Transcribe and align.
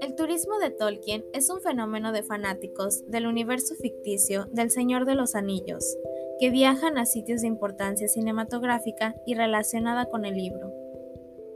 El 0.00 0.14
turismo 0.16 0.58
de 0.58 0.70
Tolkien 0.70 1.24
es 1.32 1.48
un 1.50 1.60
fenómeno 1.60 2.12
de 2.12 2.22
fanáticos 2.22 3.08
del 3.08 3.26
universo 3.26 3.74
ficticio 3.76 4.46
del 4.52 4.70
Señor 4.70 5.06
de 5.06 5.14
los 5.14 5.34
Anillos, 5.34 5.96
que 6.38 6.50
viajan 6.50 6.98
a 6.98 7.06
sitios 7.06 7.40
de 7.40 7.46
importancia 7.46 8.08
cinematográfica 8.08 9.14
y 9.26 9.34
relacionada 9.34 10.06
con 10.06 10.24
el 10.24 10.34
libro. 10.34 10.72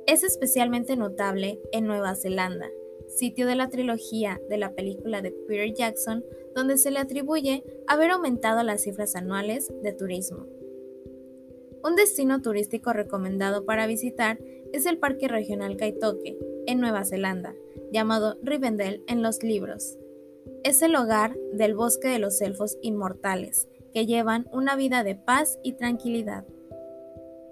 Es 0.06 0.24
especialmente 0.24 0.96
notable 0.96 1.60
en 1.72 1.86
Nueva 1.86 2.14
Zelanda, 2.14 2.70
sitio 3.08 3.46
de 3.46 3.56
la 3.56 3.68
trilogía 3.68 4.40
de 4.48 4.58
la 4.58 4.74
película 4.74 5.20
de 5.20 5.32
Peter 5.32 5.74
Jackson, 5.74 6.24
donde 6.54 6.78
se 6.78 6.90
le 6.90 6.98
atribuye 6.98 7.62
haber 7.86 8.10
aumentado 8.10 8.62
las 8.62 8.82
cifras 8.82 9.16
anuales 9.16 9.72
de 9.82 9.92
turismo. 9.92 10.46
Un 11.84 11.96
destino 11.96 12.40
turístico 12.40 12.94
recomendado 12.94 13.66
para 13.66 13.86
visitar 13.86 14.38
es 14.72 14.86
el 14.86 14.96
Parque 14.96 15.28
Regional 15.28 15.76
Kaitoke, 15.76 16.38
en 16.66 16.80
Nueva 16.80 17.04
Zelanda, 17.04 17.54
llamado 17.92 18.38
Rivendell 18.42 19.04
en 19.06 19.22
los 19.22 19.42
libros. 19.42 19.98
Es 20.62 20.80
el 20.80 20.96
hogar 20.96 21.36
del 21.52 21.74
bosque 21.74 22.08
de 22.08 22.18
los 22.18 22.40
elfos 22.40 22.78
inmortales, 22.80 23.68
que 23.92 24.06
llevan 24.06 24.48
una 24.50 24.76
vida 24.76 25.04
de 25.04 25.14
paz 25.14 25.58
y 25.62 25.74
tranquilidad. 25.74 26.46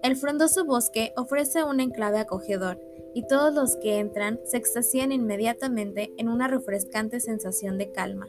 El 0.03 0.17
frondoso 0.17 0.65
bosque 0.65 1.13
ofrece 1.19 1.63
un 1.63 1.81
enclave 1.81 2.19
acogedor 2.19 2.81
y 3.15 3.27
todos 3.27 3.53
los 3.53 3.77
que 3.77 3.99
entran 3.99 4.41
se 4.45 4.57
extasían 4.57 5.13
inmediatamente 5.13 6.11
en 6.17 6.29
una 6.29 6.49
refrescante 6.49 7.21
sensación 7.21 7.77
de 7.77 7.93
calma. 7.93 8.29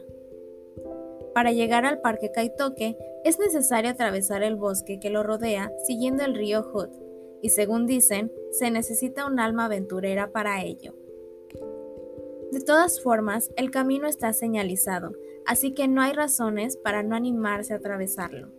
Para 1.32 1.52
llegar 1.52 1.86
al 1.86 2.02
Parque 2.02 2.30
Kaitoke 2.30 2.98
es 3.24 3.38
necesario 3.38 3.90
atravesar 3.90 4.42
el 4.42 4.56
bosque 4.56 5.00
que 5.00 5.10
lo 5.10 5.22
rodea 5.22 5.72
siguiendo 5.86 6.24
el 6.24 6.34
río 6.34 6.62
Hood, 6.62 6.90
y 7.42 7.48
según 7.50 7.86
dicen, 7.86 8.30
se 8.52 8.70
necesita 8.70 9.26
un 9.26 9.40
alma 9.40 9.64
aventurera 9.64 10.30
para 10.30 10.62
ello. 10.62 10.94
De 12.52 12.60
todas 12.60 13.00
formas, 13.00 13.50
el 13.56 13.70
camino 13.70 14.06
está 14.06 14.32
señalizado, 14.32 15.12
así 15.44 15.72
que 15.72 15.88
no 15.88 16.02
hay 16.02 16.12
razones 16.12 16.76
para 16.76 17.02
no 17.02 17.16
animarse 17.16 17.72
a 17.72 17.76
atravesarlo. 17.76 18.52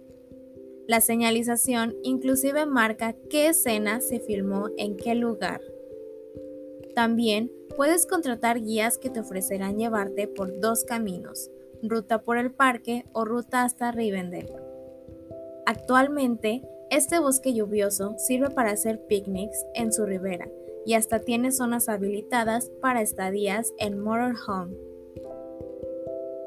La 0.87 1.01
señalización 1.01 1.95
inclusive 2.03 2.65
marca 2.65 3.15
qué 3.29 3.47
escena 3.47 4.01
se 4.01 4.19
filmó 4.19 4.69
en 4.77 4.97
qué 4.97 5.15
lugar. 5.15 5.61
También 6.93 7.51
puedes 7.75 8.05
contratar 8.05 8.61
guías 8.61 8.97
que 8.97 9.09
te 9.09 9.19
ofrecerán 9.19 9.77
llevarte 9.77 10.27
por 10.27 10.59
dos 10.59 10.83
caminos, 10.83 11.49
ruta 11.89 12.21
por 12.21 12.37
el 12.37 12.51
parque 12.51 13.05
o 13.13 13.25
ruta 13.25 13.63
hasta 13.63 13.91
Rivendell. 13.91 14.51
Actualmente, 15.65 16.61
este 16.91 17.19
bosque 17.19 17.53
lluvioso 17.53 18.15
sirve 18.17 18.49
para 18.49 18.71
hacer 18.71 19.01
picnics 19.07 19.65
en 19.73 19.91
su 19.91 20.05
ribera 20.05 20.47
y 20.85 20.93
hasta 20.93 21.19
tiene 21.19 21.51
zonas 21.51 21.89
habilitadas 21.89 22.69
para 22.81 23.01
estadías 23.01 23.73
en 23.79 23.99
Motorhome. 23.99 24.75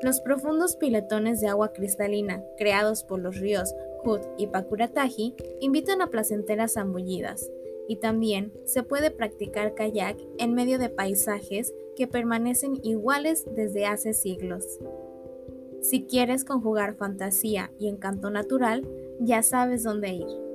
Los 0.01 0.21
profundos 0.21 0.77
piletones 0.77 1.41
de 1.41 1.49
agua 1.49 1.73
cristalina 1.73 2.45
creados 2.57 3.03
por 3.03 3.19
los 3.19 3.41
ríos 3.41 3.75
Hood 4.05 4.21
y 4.37 4.47
Pakurataji 4.47 5.35
invitan 5.61 6.03
a 6.03 6.07
placenteras 6.07 6.75
zambullidas, 6.75 7.51
y 7.89 7.97
también 7.97 8.53
se 8.65 8.85
puede 8.85 9.11
practicar 9.11 9.75
kayak 9.75 10.17
en 10.39 10.55
medio 10.55 10.79
de 10.79 10.91
paisajes 10.91 11.75
que 11.97 12.07
permanecen 12.07 12.79
iguales 12.85 13.45
desde 13.57 13.87
hace 13.87 14.13
siglos. 14.13 14.79
Si 15.81 16.05
quieres 16.05 16.45
conjugar 16.45 16.97
fantasía 16.97 17.71
y 17.79 17.89
encanto 17.89 18.31
natural, 18.31 18.87
ya 19.21 19.43
sabes 19.43 19.83
dónde 19.83 20.13
ir. 20.15 20.48